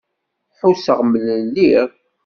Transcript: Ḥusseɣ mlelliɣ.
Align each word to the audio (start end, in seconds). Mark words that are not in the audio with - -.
Ḥusseɣ 0.59 0.99
mlelliɣ. 1.03 1.89